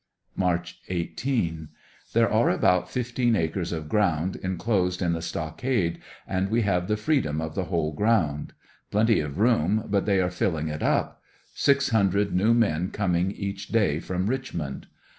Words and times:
March 0.35 0.81
18.— 0.87 1.69
There 2.13 2.27
are 2.27 2.49
about 2.49 2.89
fifteen 2.89 3.35
acres 3.35 3.71
of 3.71 3.87
ground 3.87 4.35
enclosed 4.37 4.99
in 4.99 5.13
the 5.13 5.21
stockade 5.21 5.99
and 6.27 6.49
we 6.49 6.63
have'the 6.63 6.97
freedom 6.97 7.39
of 7.39 7.53
the 7.53 7.65
whole 7.65 7.93
ground. 7.93 8.53
Plen 8.89 9.05
ty 9.05 9.17
of 9.17 9.37
room, 9.37 9.83
but 9.87 10.07
the}^ 10.07 10.25
are 10.25 10.31
filling 10.31 10.69
it 10.69 10.81
up. 10.81 11.21
Six 11.53 11.89
hundred 11.89 12.33
new 12.33 12.55
men 12.55 12.89
com 12.89 13.13
ing 13.15 13.31
each 13.31 13.67
day 13.67 13.99
from 13.99 14.25
Richmond. 14.25 14.87